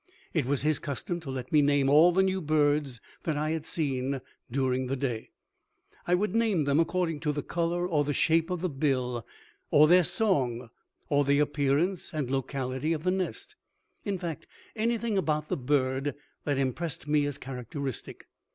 It 0.33 0.47
was 0.47 0.63
his 0.63 0.79
custom 0.79 1.19
to 1.19 1.29
let 1.29 1.51
me 1.51 1.61
name 1.61 1.87
all 1.87 2.11
the 2.11 2.23
new 2.23 2.41
birds 2.41 2.99
that 3.21 3.37
I 3.37 3.51
had 3.51 3.65
seen 3.67 4.19
during 4.49 4.87
the 4.87 4.95
day. 4.95 5.29
I 6.07 6.15
would 6.15 6.33
name 6.33 6.63
them 6.63 6.79
according 6.79 7.19
to 7.19 7.31
the 7.31 7.43
color 7.43 7.87
or 7.87 8.03
the 8.03 8.11
shape 8.11 8.49
of 8.49 8.61
the 8.61 8.67
bill 8.69 9.27
or 9.69 9.87
their 9.87 10.03
song 10.03 10.71
or 11.07 11.23
the 11.23 11.37
appearance 11.37 12.15
and 12.15 12.31
locality 12.31 12.93
of 12.93 13.03
the 13.03 13.11
nest 13.11 13.55
in 14.03 14.17
fact, 14.17 14.47
anything 14.75 15.19
about 15.19 15.49
the 15.49 15.57
bird 15.57 16.15
that 16.45 16.57
impressed 16.57 17.07
me 17.07 17.27
as 17.27 17.37
characteristic. 17.37 18.25